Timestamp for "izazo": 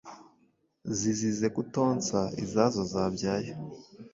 2.43-2.81